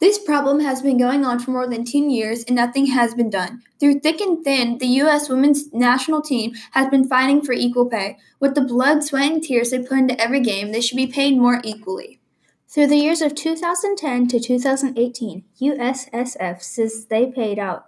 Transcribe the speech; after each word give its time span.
This 0.00 0.18
problem 0.18 0.60
has 0.60 0.80
been 0.80 0.96
going 0.96 1.26
on 1.26 1.40
for 1.40 1.50
more 1.50 1.68
than 1.68 1.84
10 1.84 2.08
years 2.08 2.42
and 2.44 2.56
nothing 2.56 2.86
has 2.86 3.12
been 3.12 3.28
done. 3.28 3.62
Through 3.78 4.00
thick 4.00 4.18
and 4.22 4.42
thin, 4.42 4.78
the 4.78 4.86
U.S. 4.86 5.28
women's 5.28 5.70
national 5.74 6.22
team 6.22 6.54
has 6.70 6.88
been 6.88 7.06
fighting 7.06 7.42
for 7.42 7.52
equal 7.52 7.84
pay. 7.84 8.16
With 8.40 8.54
the 8.54 8.62
blood, 8.62 9.04
sweat, 9.04 9.30
and 9.30 9.42
tears 9.42 9.70
they 9.70 9.78
put 9.78 9.98
into 9.98 10.18
every 10.18 10.40
game, 10.40 10.72
they 10.72 10.80
should 10.80 10.96
be 10.96 11.06
paid 11.06 11.36
more 11.36 11.60
equally. 11.62 12.18
Through 12.66 12.86
the 12.86 12.96
years 12.96 13.20
of 13.20 13.34
2010 13.34 14.28
to 14.28 14.40
2018, 14.40 15.44
USSF 15.60 16.62
says 16.62 17.04
they 17.04 17.26
paid 17.26 17.58
out 17.58 17.84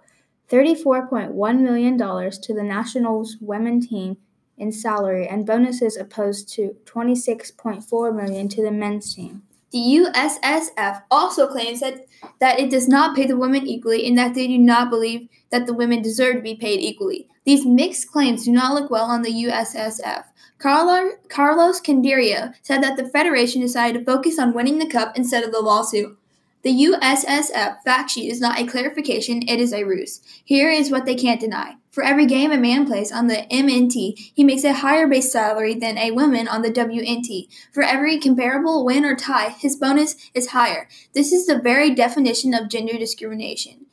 $34.1 0.49 1.59
million 1.61 1.97
to 1.97 2.53
the 2.53 2.63
national's 2.63 3.37
women 3.41 3.81
team 3.81 4.17
in 4.55 4.71
salary 4.71 5.27
and 5.27 5.47
bonuses 5.47 5.97
opposed 5.97 6.47
to 6.53 6.75
26.4 6.85 8.15
million 8.15 8.47
to 8.49 8.61
the 8.61 8.71
men's 8.71 9.15
team. 9.15 9.41
The 9.73 9.79
USSF 9.79 11.01
also 11.09 11.47
claims 11.47 11.79
that, 11.79 12.05
that 12.39 12.59
it 12.59 12.69
does 12.69 12.87
not 12.87 13.15
pay 13.15 13.25
the 13.25 13.35
women 13.35 13.65
equally 13.65 14.05
and 14.05 14.15
that 14.19 14.35
they 14.35 14.45
do 14.45 14.59
not 14.59 14.91
believe 14.91 15.27
that 15.49 15.65
the 15.65 15.73
women 15.73 16.03
deserve 16.03 16.35
to 16.35 16.41
be 16.41 16.53
paid 16.53 16.79
equally. 16.79 17.27
These 17.43 17.65
mixed 17.65 18.11
claims 18.11 18.45
do 18.45 18.51
not 18.51 18.75
look 18.75 18.91
well 18.91 19.05
on 19.05 19.23
the 19.23 19.33
USSF. 19.33 20.25
Carlos 20.59 21.81
Canderia 21.81 22.53
said 22.61 22.83
that 22.83 22.97
the 22.97 23.09
Federation 23.09 23.61
decided 23.61 23.97
to 23.97 24.05
focus 24.05 24.37
on 24.37 24.53
winning 24.53 24.77
the 24.77 24.85
cup 24.85 25.17
instead 25.17 25.43
of 25.43 25.51
the 25.51 25.59
lawsuit. 25.59 26.17
The 26.63 26.71
USSF 26.71 27.83
fact 27.83 28.11
sheet 28.11 28.31
is 28.31 28.39
not 28.39 28.57
a 28.57 28.65
clarification, 28.65 29.41
it 29.47 29.59
is 29.59 29.73
a 29.73 29.83
ruse. 29.83 30.21
Here 30.45 30.71
is 30.71 30.89
what 30.89 31.05
they 31.05 31.15
can't 31.15 31.41
deny. 31.41 31.75
For 31.91 32.03
every 32.03 32.25
game 32.25 32.53
a 32.53 32.57
man 32.57 32.87
plays 32.87 33.11
on 33.11 33.27
the 33.27 33.45
MNT, 33.51 34.31
he 34.33 34.43
makes 34.45 34.63
a 34.63 34.73
higher 34.73 35.05
base 35.05 35.29
salary 35.29 35.75
than 35.75 35.97
a 35.97 36.11
woman 36.11 36.47
on 36.47 36.61
the 36.61 36.71
WNT. 36.71 37.49
For 37.73 37.83
every 37.83 38.17
comparable 38.17 38.85
win 38.85 39.03
or 39.03 39.13
tie, 39.13 39.49
his 39.49 39.75
bonus 39.75 40.15
is 40.33 40.51
higher. 40.51 40.87
This 41.13 41.33
is 41.33 41.45
the 41.45 41.59
very 41.59 41.93
definition 41.93 42.53
of 42.53 42.69
gender 42.69 42.97
discrimination. 42.97 43.85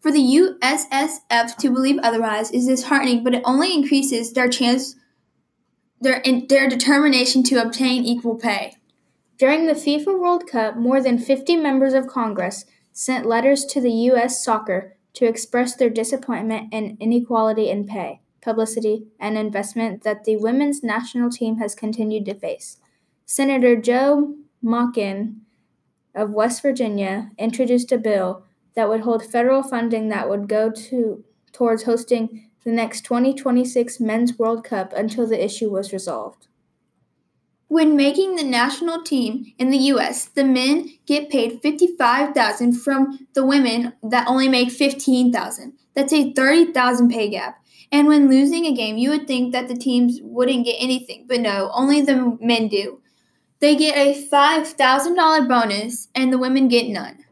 For 0.00 0.10
the 0.10 0.18
USSF 0.18 1.56
to 1.56 1.70
believe 1.70 1.98
otherwise 2.02 2.50
is 2.50 2.66
disheartening, 2.66 3.22
but 3.22 3.34
it 3.34 3.42
only 3.44 3.72
increases 3.72 4.32
their 4.32 4.48
chance 4.48 4.96
their, 6.00 6.22
their 6.48 6.68
determination 6.68 7.42
to 7.44 7.62
obtain 7.62 8.04
equal 8.04 8.34
pay. 8.34 8.76
During 9.38 9.66
the 9.66 9.74
FIFA 9.74 10.18
World 10.18 10.46
Cup, 10.46 10.76
more 10.76 11.02
than 11.02 11.18
50 11.18 11.56
members 11.56 11.92
of 11.92 12.06
Congress 12.06 12.64
sent 12.92 13.26
letters 13.26 13.66
to 13.66 13.82
the 13.82 13.92
U.S. 13.92 14.42
soccer 14.42 14.96
to 15.12 15.26
express 15.26 15.76
their 15.76 15.90
disappointment 15.90 16.72
in 16.72 16.96
inequality 17.00 17.68
in 17.68 17.86
pay, 17.86 18.22
publicity, 18.40 19.08
and 19.20 19.36
investment 19.36 20.04
that 20.04 20.24
the 20.24 20.36
women's 20.36 20.82
national 20.82 21.28
team 21.28 21.58
has 21.58 21.74
continued 21.74 22.24
to 22.24 22.34
face. 22.34 22.78
Senator 23.26 23.76
Joe 23.76 24.36
Manchin 24.64 25.40
of 26.14 26.30
West 26.30 26.62
Virginia 26.62 27.30
introduced 27.38 27.92
a 27.92 27.98
bill 27.98 28.44
that 28.74 28.88
would 28.88 29.02
hold 29.02 29.22
federal 29.22 29.62
funding 29.62 30.08
that 30.08 30.30
would 30.30 30.48
go 30.48 30.70
to 30.70 31.24
towards 31.52 31.82
hosting 31.82 32.48
the 32.64 32.72
next 32.72 33.02
2026 33.02 34.00
Men's 34.00 34.38
World 34.38 34.64
Cup 34.64 34.94
until 34.94 35.26
the 35.26 35.44
issue 35.44 35.70
was 35.70 35.92
resolved. 35.92 36.48
When 37.68 37.96
making 37.96 38.36
the 38.36 38.44
national 38.44 39.02
team 39.02 39.52
in 39.58 39.70
the 39.70 39.78
US, 39.78 40.26
the 40.26 40.44
men 40.44 40.88
get 41.04 41.30
paid 41.30 41.60
55,000 41.62 42.74
from 42.74 43.26
the 43.34 43.44
women 43.44 43.94
that 44.04 44.28
only 44.28 44.48
make 44.48 44.70
15,000. 44.70 45.72
That's 45.94 46.12
a 46.12 46.32
30,000 46.32 47.10
pay 47.10 47.28
gap. 47.28 47.60
And 47.90 48.06
when 48.06 48.28
losing 48.28 48.66
a 48.66 48.74
game, 48.74 48.96
you 48.96 49.10
would 49.10 49.26
think 49.26 49.52
that 49.52 49.66
the 49.68 49.76
teams 49.76 50.20
wouldn't 50.22 50.64
get 50.64 50.76
anything, 50.78 51.26
but 51.28 51.40
no, 51.40 51.72
only 51.72 52.02
the 52.02 52.38
men 52.40 52.68
do. 52.68 53.00
They 53.60 53.74
get 53.74 53.96
a 53.96 54.14
$5,000 54.14 55.48
bonus 55.48 56.06
and 56.14 56.32
the 56.32 56.38
women 56.38 56.68
get 56.68 56.86
none. 56.88 57.24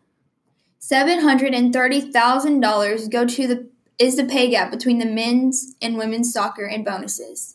$730,000 0.81 3.11
go 3.11 3.25
to 3.27 3.47
the 3.47 3.69
is 3.97 4.17
the 4.17 4.25
pay 4.25 4.51
gap 4.51 4.73
between 4.73 4.99
the 4.99 5.07
men's 5.07 5.77
and 5.81 5.97
women's 5.97 6.33
soccer 6.33 6.65
and 6.65 6.85
bonuses. 6.85 7.55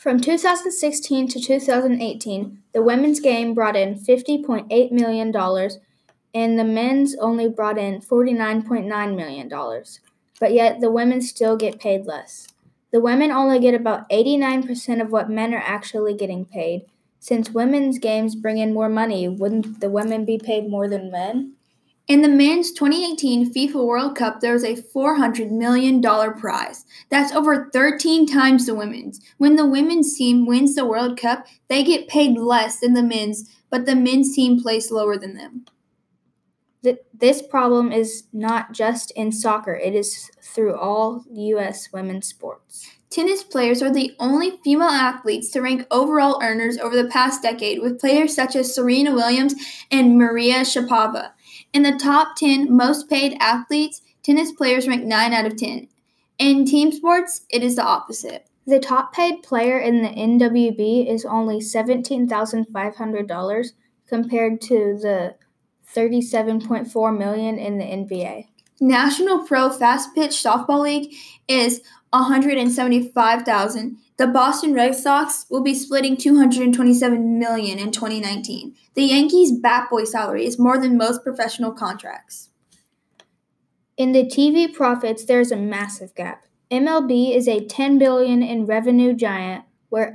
From 0.00 0.18
2016 0.18 1.28
to 1.28 1.38
2018, 1.38 2.62
the 2.72 2.80
women's 2.80 3.20
game 3.20 3.52
brought 3.52 3.76
in 3.76 3.96
$50.8 3.96 4.92
million 4.92 5.36
and 6.32 6.58
the 6.58 6.64
men's 6.64 7.14
only 7.16 7.50
brought 7.50 7.76
in 7.76 8.00
$49.9 8.00 9.14
million. 9.14 9.84
But 10.40 10.54
yet, 10.54 10.80
the 10.80 10.90
women 10.90 11.20
still 11.20 11.54
get 11.58 11.78
paid 11.78 12.06
less. 12.06 12.48
The 12.90 13.02
women 13.02 13.30
only 13.30 13.58
get 13.58 13.74
about 13.74 14.08
89% 14.08 15.02
of 15.02 15.12
what 15.12 15.28
men 15.28 15.52
are 15.52 15.62
actually 15.62 16.14
getting 16.14 16.46
paid. 16.46 16.86
Since 17.18 17.50
women's 17.50 17.98
games 17.98 18.34
bring 18.34 18.56
in 18.56 18.72
more 18.72 18.88
money, 18.88 19.28
wouldn't 19.28 19.80
the 19.80 19.90
women 19.90 20.24
be 20.24 20.38
paid 20.38 20.70
more 20.70 20.88
than 20.88 21.10
men? 21.10 21.56
In 22.10 22.22
the 22.22 22.28
men's 22.28 22.72
2018 22.72 23.54
FIFA 23.54 23.86
World 23.86 24.16
Cup, 24.16 24.40
there 24.40 24.54
was 24.54 24.64
a 24.64 24.74
$400 24.74 25.52
million 25.52 26.02
prize. 26.02 26.84
That's 27.08 27.32
over 27.32 27.70
13 27.72 28.26
times 28.26 28.66
the 28.66 28.74
women's. 28.74 29.20
When 29.38 29.54
the 29.54 29.64
women's 29.64 30.18
team 30.18 30.44
wins 30.44 30.74
the 30.74 30.84
World 30.84 31.16
Cup, 31.16 31.46
they 31.68 31.84
get 31.84 32.08
paid 32.08 32.36
less 32.36 32.80
than 32.80 32.94
the 32.94 33.02
men's, 33.04 33.48
but 33.70 33.86
the 33.86 33.94
men's 33.94 34.34
team 34.34 34.60
plays 34.60 34.90
lower 34.90 35.16
than 35.16 35.34
them. 35.34 35.66
This 37.14 37.42
problem 37.42 37.92
is 37.92 38.24
not 38.32 38.72
just 38.72 39.12
in 39.12 39.30
soccer, 39.30 39.76
it 39.76 39.94
is 39.94 40.32
through 40.42 40.74
all 40.74 41.24
U.S. 41.30 41.92
women's 41.92 42.26
sports. 42.26 42.90
Tennis 43.10 43.44
players 43.44 43.82
are 43.82 43.92
the 43.92 44.16
only 44.18 44.58
female 44.64 44.88
athletes 44.88 45.50
to 45.50 45.60
rank 45.60 45.86
overall 45.90 46.40
earners 46.42 46.78
over 46.78 46.96
the 46.96 47.08
past 47.08 47.42
decade, 47.42 47.82
with 47.82 48.00
players 48.00 48.34
such 48.34 48.56
as 48.56 48.74
Serena 48.74 49.14
Williams 49.14 49.54
and 49.92 50.16
Maria 50.16 50.62
Sharapova. 50.62 51.32
In 51.72 51.84
the 51.84 51.92
top 51.92 52.34
10 52.36 52.74
most 52.74 53.08
paid 53.08 53.36
athletes, 53.40 54.02
tennis 54.22 54.50
players 54.52 54.88
rank 54.88 55.04
9 55.04 55.32
out 55.32 55.46
of 55.46 55.56
10. 55.56 55.86
In 56.38 56.64
team 56.64 56.90
sports, 56.90 57.42
it 57.48 57.62
is 57.62 57.76
the 57.76 57.84
opposite. 57.84 58.48
The 58.66 58.80
top 58.80 59.12
paid 59.12 59.42
player 59.42 59.78
in 59.78 60.02
the 60.02 60.08
NWB 60.08 61.08
is 61.08 61.24
only 61.24 61.60
$17,500 61.60 63.66
compared 64.08 64.60
to 64.62 64.98
the 65.00 65.36
37.4 65.94 67.18
million 67.18 67.58
in 67.58 67.78
the 67.78 67.84
NBA. 67.84 68.48
National 68.80 69.44
Pro 69.44 69.70
Fast 69.70 70.12
Pitch 70.14 70.30
Softball 70.30 70.82
League 70.82 71.14
is 71.46 71.82
175,000. 72.10 73.96
The 74.16 74.26
Boston 74.26 74.74
Red 74.74 74.96
Sox 74.96 75.46
will 75.48 75.62
be 75.62 75.74
splitting 75.74 76.16
227 76.16 77.38
million 77.38 77.78
in 77.78 77.92
2019. 77.92 78.74
The 78.94 79.04
Yankees' 79.04 79.52
bat 79.52 79.88
boy 79.90 80.04
salary 80.04 80.44
is 80.44 80.58
more 80.58 80.78
than 80.78 80.98
most 80.98 81.22
professional 81.22 81.72
contracts. 81.72 82.50
In 83.96 84.12
the 84.12 84.24
TV 84.24 84.72
profits, 84.72 85.24
there's 85.24 85.52
a 85.52 85.56
massive 85.56 86.14
gap. 86.14 86.44
MLB 86.70 87.34
is 87.34 87.46
a 87.46 87.64
10 87.64 87.98
billion 87.98 88.42
in 88.42 88.66
revenue 88.66 89.12
giant 89.12 89.64
where 89.88 90.12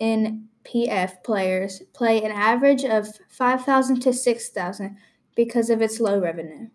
FNPF 0.00 1.22
players 1.24 1.82
play 1.92 2.22
an 2.22 2.30
average 2.30 2.84
of 2.84 3.08
5,000 3.30 4.00
to 4.00 4.12
6,000 4.12 4.96
because 5.34 5.70
of 5.70 5.80
its 5.80 5.98
low 5.98 6.20
revenue. 6.20 6.68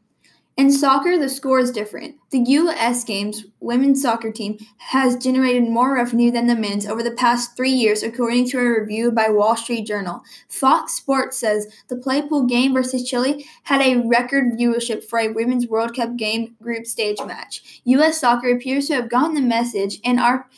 In 0.60 0.74
soccer, 0.74 1.18
the 1.18 1.30
score 1.30 1.62
is 1.62 1.72
different. 1.72 2.18
The 2.32 2.40
U.S. 2.40 3.06
Games 3.06 3.46
women's 3.62 4.02
soccer 4.02 4.30
team 4.30 4.58
has 4.80 5.16
generated 5.16 5.70
more 5.70 5.94
revenue 5.94 6.32
than 6.32 6.48
the 6.48 6.56
men's 6.56 6.86
over 6.86 7.02
the 7.02 7.12
past 7.12 7.56
three 7.56 7.72
years, 7.72 8.04
according 8.04 8.50
to 8.50 8.60
a 8.60 8.82
review 8.82 9.10
by 9.10 9.30
Wall 9.30 9.56
Street 9.56 9.88
Journal. 9.88 10.22
Fox 10.50 10.92
Sports 10.96 11.38
says 11.38 11.74
the 11.88 11.96
Playpool 11.96 12.44
game 12.44 12.74
versus 12.74 13.10
Chile 13.10 13.46
had 13.64 13.80
a 13.80 14.06
record 14.06 14.60
viewership 14.60 15.02
for 15.02 15.18
a 15.18 15.30
Women's 15.30 15.66
World 15.66 15.96
Cup 15.96 16.18
game 16.18 16.58
group 16.62 16.86
stage 16.86 17.20
match. 17.26 17.82
U.S. 17.86 18.20
soccer 18.20 18.50
appears 18.50 18.88
to 18.88 18.96
have 18.96 19.10
gotten 19.10 19.36
the 19.36 19.42
message 19.42 20.02
and 20.04 20.20
are 20.20 20.50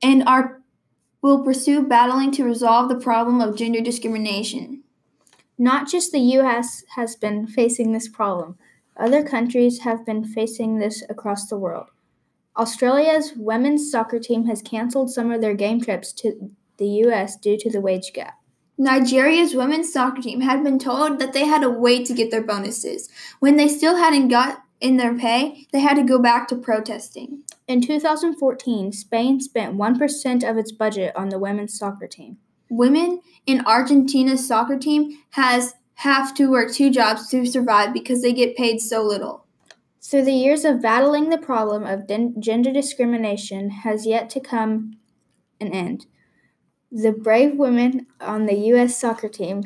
and 0.00 0.22
are 0.22 0.62
will 1.20 1.42
pursue 1.42 1.82
battling 1.82 2.30
to 2.30 2.44
resolve 2.44 2.88
the 2.88 2.94
problem 2.94 3.40
of 3.40 3.56
gender 3.56 3.80
discrimination. 3.80 4.84
Not 5.58 5.88
just 5.88 6.12
the 6.12 6.20
U.S. 6.20 6.84
has 6.94 7.16
been 7.16 7.48
facing 7.48 7.90
this 7.90 8.06
problem. 8.06 8.56
Other 8.96 9.24
countries 9.24 9.80
have 9.80 10.04
been 10.04 10.24
facing 10.24 10.78
this 10.78 11.02
across 11.08 11.48
the 11.48 11.58
world. 11.58 11.88
Australia's 12.56 13.32
women's 13.34 13.90
soccer 13.90 14.18
team 14.18 14.46
has 14.46 14.60
canceled 14.60 15.10
some 15.10 15.30
of 15.30 15.40
their 15.40 15.54
game 15.54 15.80
trips 15.80 16.12
to 16.12 16.50
the 16.76 16.86
U.S. 16.86 17.36
due 17.36 17.56
to 17.58 17.70
the 17.70 17.80
wage 17.80 18.12
gap. 18.12 18.34
Nigeria's 18.76 19.54
women's 19.54 19.92
soccer 19.92 20.20
team 20.20 20.40
had 20.40 20.64
been 20.64 20.78
told 20.78 21.18
that 21.18 21.32
they 21.32 21.46
had 21.46 21.62
to 21.62 21.70
wait 21.70 22.06
to 22.06 22.14
get 22.14 22.30
their 22.30 22.42
bonuses. 22.42 23.08
When 23.38 23.56
they 23.56 23.68
still 23.68 23.96
hadn't 23.96 24.28
got 24.28 24.62
in 24.80 24.96
their 24.96 25.16
pay, 25.16 25.66
they 25.72 25.80
had 25.80 25.94
to 25.94 26.02
go 26.02 26.18
back 26.18 26.48
to 26.48 26.56
protesting. 26.56 27.44
In 27.68 27.80
2014, 27.80 28.92
Spain 28.92 29.40
spent 29.40 29.76
1% 29.76 30.50
of 30.50 30.56
its 30.56 30.72
budget 30.72 31.14
on 31.14 31.28
the 31.28 31.38
women's 31.38 31.78
soccer 31.78 32.08
team. 32.08 32.38
Women 32.68 33.20
in 33.46 33.64
Argentina's 33.64 34.46
soccer 34.46 34.78
team 34.78 35.18
has 35.30 35.74
have 36.02 36.34
to 36.34 36.50
work 36.50 36.72
two 36.72 36.90
jobs 36.90 37.28
to 37.28 37.46
survive 37.46 37.92
because 37.92 38.22
they 38.22 38.32
get 38.32 38.56
paid 38.56 38.80
so 38.80 39.02
little. 39.02 39.46
Through 40.02 40.24
the 40.24 40.32
years 40.32 40.64
of 40.64 40.82
battling 40.82 41.30
the 41.30 41.38
problem 41.38 41.84
of 41.84 42.08
gender 42.40 42.72
discrimination 42.72 43.70
has 43.70 44.04
yet 44.04 44.28
to 44.30 44.40
come 44.40 44.94
an 45.60 45.68
end. 45.68 46.06
The 46.90 47.12
brave 47.12 47.56
women 47.56 48.06
on 48.20 48.46
the 48.46 48.56
U.S. 48.70 48.98
soccer 48.98 49.28
team, 49.28 49.62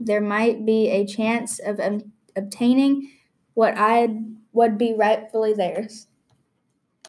there 0.00 0.20
might 0.20 0.66
be 0.66 0.88
a 0.88 1.06
chance 1.06 1.60
of 1.60 1.80
obtaining 2.34 3.12
what 3.54 3.74
I 3.76 4.08
would 4.52 4.76
be 4.76 4.92
rightfully 4.92 5.54
theirs. 5.54 6.08